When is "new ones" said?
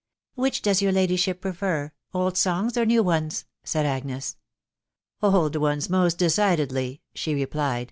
2.87-3.45